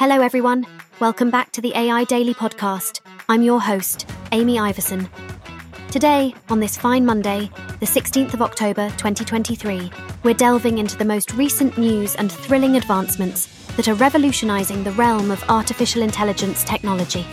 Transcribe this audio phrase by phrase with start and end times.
[0.00, 0.66] Hello, everyone.
[0.98, 3.00] Welcome back to the AI Daily Podcast.
[3.28, 5.10] I'm your host, Amy Iverson.
[5.90, 7.50] Today, on this fine Monday,
[7.80, 13.48] the 16th of October 2023, we're delving into the most recent news and thrilling advancements
[13.76, 17.26] that are revolutionizing the realm of artificial intelligence technology.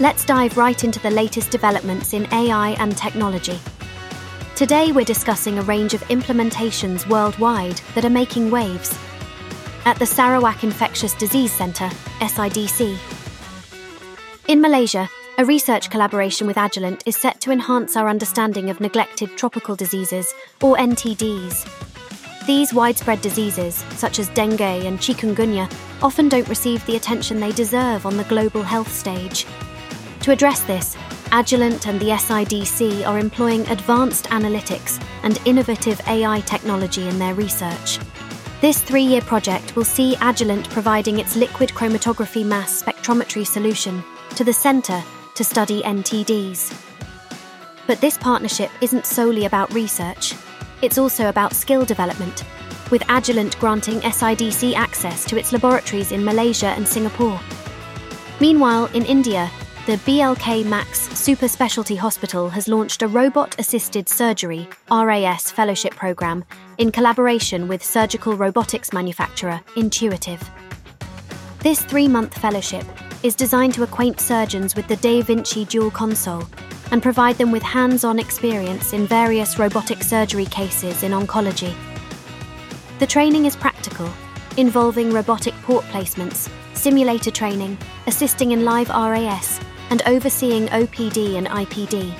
[0.00, 3.58] Let's dive right into the latest developments in AI and technology.
[4.54, 8.98] Today, we're discussing a range of implementations worldwide that are making waves.
[9.84, 11.90] At the Sarawak Infectious Disease Centre,
[12.20, 12.96] SIDC.
[14.46, 19.36] In Malaysia, a research collaboration with Agilent is set to enhance our understanding of neglected
[19.36, 20.32] tropical diseases,
[20.62, 21.66] or NTDs.
[22.46, 25.68] These widespread diseases, such as dengue and chikungunya,
[26.00, 29.46] often don't receive the attention they deserve on the global health stage.
[30.20, 30.94] To address this,
[31.32, 37.98] Agilent and the SIDC are employing advanced analytics and innovative AI technology in their research.
[38.62, 44.04] This three year project will see Agilent providing its liquid chromatography mass spectrometry solution
[44.36, 45.02] to the Centre
[45.34, 46.72] to study NTDs.
[47.88, 50.36] But this partnership isn't solely about research,
[50.80, 52.44] it's also about skill development,
[52.92, 57.40] with Agilent granting SIDC access to its laboratories in Malaysia and Singapore.
[58.40, 59.50] Meanwhile, in India,
[59.86, 66.44] the BLK Max Super Specialty Hospital has launched a robot assisted surgery RAS fellowship program
[66.82, 70.42] in collaboration with surgical robotics manufacturer Intuitive.
[71.60, 72.84] This three month fellowship
[73.22, 76.42] is designed to acquaint surgeons with the Da Vinci dual console
[76.90, 81.72] and provide them with hands on experience in various robotic surgery cases in oncology.
[82.98, 84.10] The training is practical,
[84.56, 87.78] involving robotic port placements, simulator training,
[88.08, 89.60] assisting in live RAS,
[89.90, 92.12] and overseeing OPD and IPD.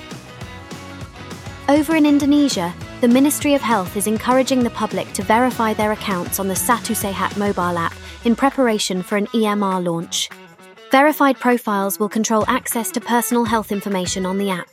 [1.68, 6.38] Over in Indonesia, the Ministry of Health is encouraging the public to verify their accounts
[6.38, 7.92] on the Satu Sehat mobile app
[8.24, 10.30] in preparation for an EMR launch.
[10.92, 14.68] Verified profiles will control access to personal health information on the app.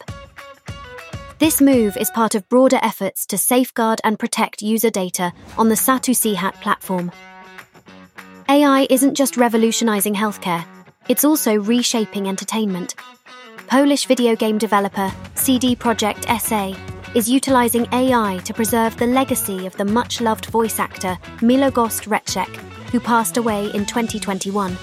[1.40, 5.82] This move is part of broader efforts to safeguard and protect user data on the
[5.88, 7.12] Satu Sehat platform.
[8.48, 10.64] AI isn't just revolutionizing healthcare,
[11.08, 12.94] it's also reshaping entertainment.
[13.66, 19.76] Polish video game developer CD Projekt SA is utilizing AI to preserve the legacy of
[19.78, 22.56] the much loved voice actor Miłogost Reczek,
[22.92, 24.78] who passed away in 2021.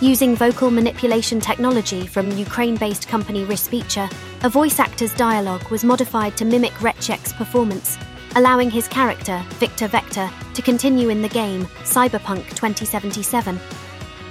[0.00, 6.36] Using vocal manipulation technology from Ukraine based company Respeecher, a voice actor's dialogue was modified
[6.36, 7.98] to mimic Reczek's performance,
[8.36, 13.58] allowing his character, Victor Vector, to continue in the game Cyberpunk 2077.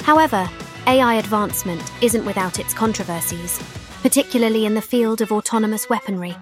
[0.04, 0.50] However,
[0.88, 3.62] AI advancement isn't without its controversies,
[4.02, 6.36] particularly in the field of autonomous weaponry.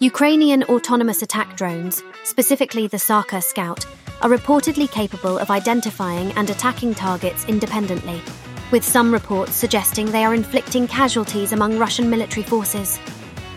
[0.00, 3.84] Ukrainian autonomous attack drones, specifically the Saker Scout,
[4.22, 8.22] are reportedly capable of identifying and attacking targets independently,
[8.70, 13.00] with some reports suggesting they are inflicting casualties among Russian military forces.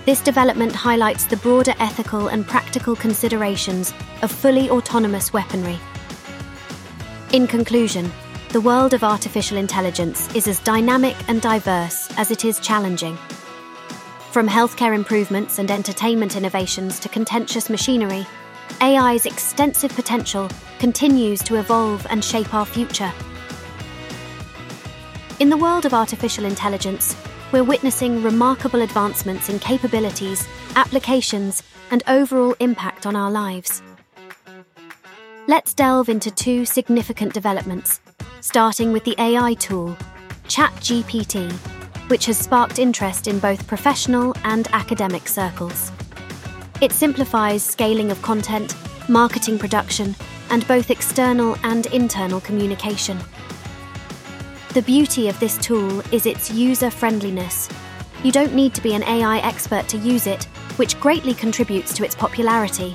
[0.06, 5.78] This development highlights the broader ethical and practical considerations of fully autonomous weaponry.
[7.34, 8.12] In conclusion,
[8.50, 13.16] the world of artificial intelligence is as dynamic and diverse as it is challenging.
[14.32, 18.26] From healthcare improvements and entertainment innovations to contentious machinery,
[18.80, 20.50] AI's extensive potential
[20.80, 23.12] continues to evolve and shape our future.
[25.42, 27.14] In the world of artificial intelligence,
[27.52, 31.62] we're witnessing remarkable advancements in capabilities, applications,
[31.92, 33.82] and overall impact on our lives.
[35.50, 38.00] Let's delve into two significant developments
[38.40, 39.98] starting with the AI tool,
[40.48, 41.81] ChatGPT,
[42.12, 45.94] which has sparked interest in both professional and academic circles.
[46.82, 48.76] It simplifies scaling of content,
[49.08, 50.14] marketing production,
[50.50, 53.18] and both external and internal communication.
[54.74, 57.70] The beauty of this tool is its user friendliness.
[58.26, 60.44] You don't need to be an AI expert to use it,
[60.76, 62.94] which greatly contributes to its popularity.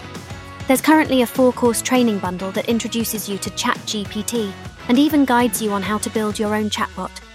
[0.69, 4.53] There's currently a four course training bundle that introduces you to ChatGPT
[4.91, 7.26] and even guides you on how to build your own chatbot.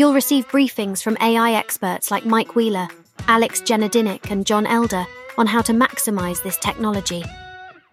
[0.00, 2.88] You'll receive briefings from AI experts like Mike Wheeler,
[3.28, 5.06] Alex Jenedinik, and John Elder
[5.36, 7.22] on how to maximize this technology.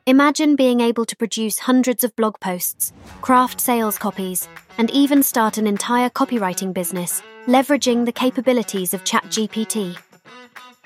[0.06, 5.58] Imagine being able to produce hundreds of blog posts, craft sales copies, and even start
[5.58, 9.98] an entire copywriting business, leveraging the capabilities of ChatGPT.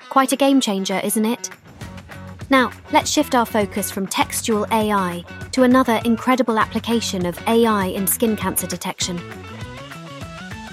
[0.08, 1.50] Quite a game changer, isn't it?
[2.50, 8.08] Now, let's shift our focus from textual AI to another incredible application of AI in
[8.08, 9.20] skin cancer detection.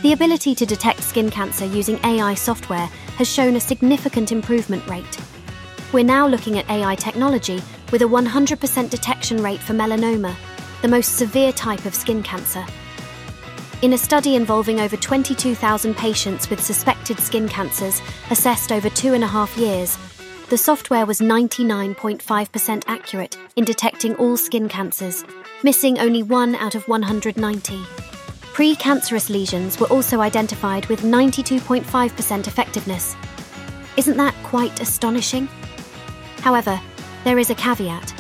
[0.02, 2.88] The ability to detect skin cancer using AI software
[3.18, 5.20] has shown a significant improvement rate.
[5.92, 7.62] We're now looking at AI technology
[7.92, 10.34] with a 100% detection rate for melanoma,
[10.82, 12.66] the most severe type of skin cancer.
[13.82, 19.24] In a study involving over 22,000 patients with suspected skin cancers assessed over two and
[19.26, 19.98] a half years,
[20.50, 25.26] the software was 99.5% accurate in detecting all skin cancers,
[25.62, 27.86] missing only one out of 190.
[28.60, 33.16] Precancerous lesions were also identified with 92.5% effectiveness.
[33.96, 35.48] Isn't that quite astonishing?
[36.42, 36.78] However,
[37.24, 38.14] there is a caveat.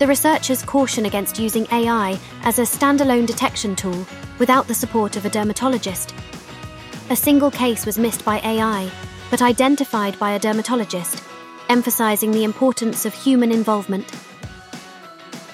[0.00, 4.04] The researchers caution against using AI as a standalone detection tool
[4.40, 6.16] without the support of a dermatologist.
[7.10, 8.90] A single case was missed by AI,
[9.30, 11.22] but identified by a dermatologist
[11.68, 14.12] emphasizing the importance of human involvement.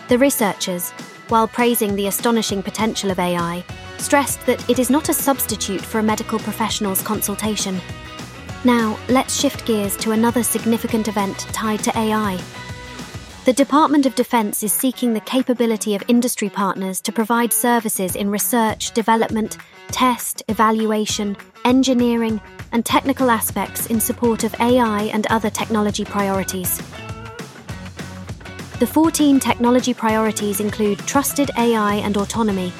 [0.09, 0.91] The researchers,
[1.29, 3.63] while praising the astonishing potential of AI,
[4.01, 7.81] stressed that it is not a substitute for a medical professional's consultation.
[8.65, 12.41] Now, let's shift gears to another significant event tied to AI.
[13.47, 18.31] The Department of Defense is seeking the capability of industry partners to provide services in
[18.31, 19.57] research, development,
[19.89, 22.41] test, evaluation, engineering,
[22.73, 26.79] and technical aspects in support of AI and other technology priorities.
[28.79, 32.73] The 14 technology priorities include trusted AI and autonomy,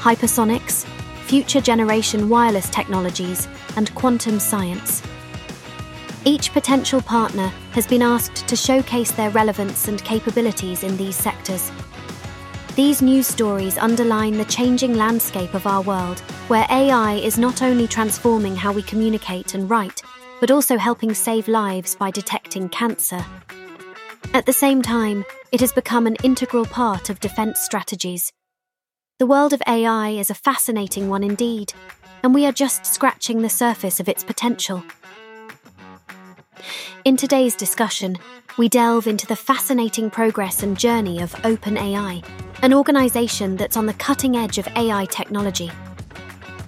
[0.00, 0.86] hypersonics,
[1.26, 5.02] future generation wireless technologies, and quantum science.
[6.24, 11.70] Each potential partner has been asked to showcase their relevance and capabilities in these sectors.
[12.76, 17.86] These news stories underline the changing landscape of our world, where AI is not only
[17.86, 20.02] transforming how we communicate and write,
[20.40, 23.22] but also helping save lives by detecting cancer.
[24.32, 28.32] At the same time, it has become an integral part of defense strategies.
[29.20, 31.74] The world of AI is a fascinating one indeed,
[32.22, 34.82] and we are just scratching the surface of its potential.
[37.04, 38.16] In today's discussion,
[38.56, 42.24] we delve into the fascinating progress and journey of OpenAI,
[42.62, 45.70] an organization that's on the cutting edge of AI technology.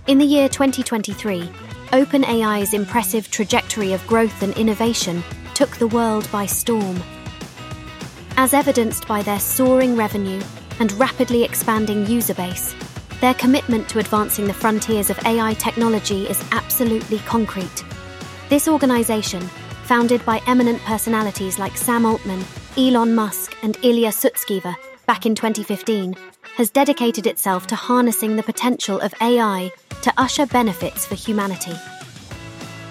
[0.07, 1.51] In the year 2023,
[1.93, 7.03] OpenAI's impressive trajectory of growth and innovation took the world by storm.
[8.37, 10.43] As evidenced by their soaring revenue
[10.81, 12.75] and rapidly expanding user base,
[13.21, 17.85] their commitment to advancing the frontiers of AI technology is absolutely concrete.
[18.49, 19.41] This organization,
[19.85, 22.45] founded by eminent personalities like Sam Altman,
[22.77, 24.75] Elon Musk, and Ilya Sutskever,
[25.07, 26.17] back in 2015,
[26.57, 29.71] has dedicated itself to harnessing the potential of AI
[30.03, 31.75] to usher benefits for humanity.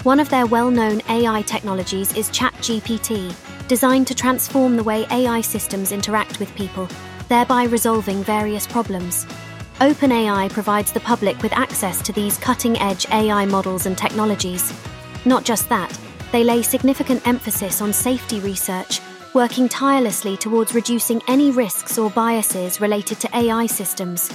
[0.04, 3.36] One of their well known AI technologies is ChatGPT,
[3.68, 6.88] designed to transform the way AI systems interact with people,
[7.31, 9.25] thereby resolving various problems.
[9.80, 14.74] OpenAI provides the public with access to these cutting edge AI models and technologies.
[15.24, 15.98] Not just that,
[16.33, 19.00] they lay significant emphasis on safety research
[19.33, 24.30] working tirelessly towards reducing any risks or biases related to AI systems.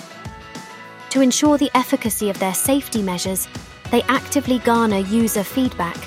[1.11, 3.47] To ensure the efficacy of their safety measures,
[3.91, 5.99] they actively garner user feedback,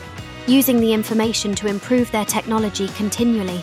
[0.47, 3.61] using the information to improve their technology continually.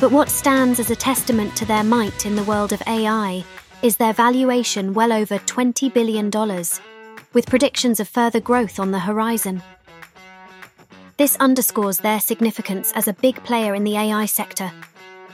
[0.00, 3.44] But what stands as a testament to their might in the world of AI
[3.82, 6.30] is their valuation well over $20 billion,
[7.32, 9.60] with predictions of further growth on the horizon.
[11.16, 14.70] This underscores their significance as a big player in the AI sector.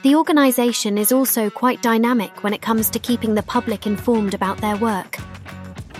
[0.03, 4.57] The organisation is also quite dynamic when it comes to keeping the public informed about
[4.59, 5.19] their work.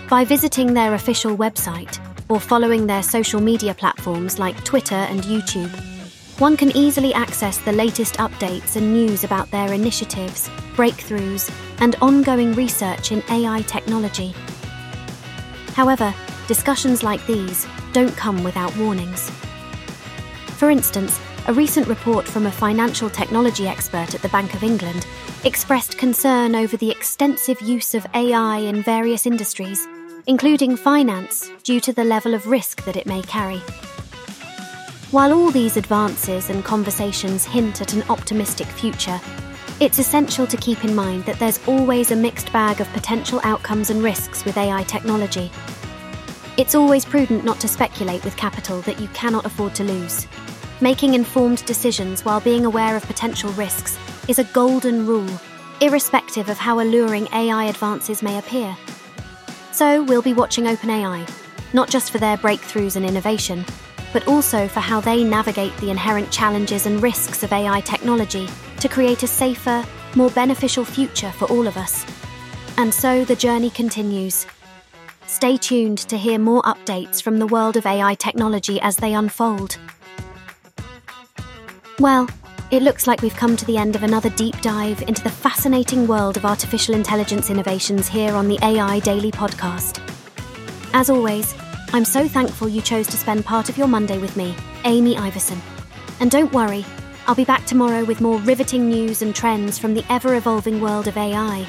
[0.09, 5.94] By visiting their official website or following their social media platforms like Twitter and YouTube,
[6.39, 12.53] one can easily access the latest updates and news about their initiatives, breakthroughs, and ongoing
[12.55, 14.35] research in AI technology.
[15.75, 16.13] However,
[16.49, 19.31] discussions like these don't come without warnings.
[20.57, 25.07] For instance, a recent report from a financial technology expert at the Bank of England
[25.45, 29.87] expressed concern over the extensive use of AI in various industries,
[30.27, 33.61] including finance, due to the level of risk that it may carry.
[35.15, 39.21] While all these advances and conversations hint at an optimistic future,
[39.79, 43.91] it's essential to keep in mind that there's always a mixed bag of potential outcomes
[43.91, 45.53] and risks with AI technology.
[46.57, 50.27] It's always prudent not to speculate with capital that you cannot afford to lose.
[50.81, 55.41] Making informed decisions while being aware of potential risks is a golden rule,
[55.81, 58.77] irrespective of how alluring AI advances may appear.
[59.71, 61.31] So, we'll be watching OpenAI,
[61.73, 63.65] not just for their breakthroughs and innovation,
[64.15, 68.89] but also for how they navigate the inherent challenges and risks of AI technology to
[68.89, 72.07] create a safer, more beneficial future for all of us.
[72.79, 74.47] And so the journey continues.
[75.27, 79.77] Stay tuned to hear more updates from the world of AI technology as they unfold.
[81.99, 82.29] Well,
[82.71, 86.09] It looks like we've come to the end of another deep dive into the fascinating
[86.09, 90.01] world of artificial intelligence innovations here on the AI Daily podcast.
[90.93, 91.55] As always,
[91.95, 95.63] I'm so thankful you chose to spend part of your Monday with me, Amy Iverson.
[96.19, 96.85] And don't worry,
[97.29, 101.07] I'll be back tomorrow with more riveting news and trends from the ever evolving world
[101.07, 101.65] of AI.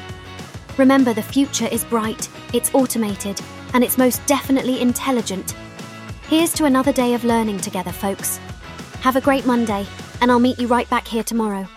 [0.77, 3.39] Remember, the future is bright, it's automated,
[3.75, 5.51] and it's most definitely intelligent.
[6.27, 8.39] Here's to another day of learning together, folks.
[9.01, 9.86] Have a great Monday,
[10.22, 11.67] and I'll meet you right back here tomorrow.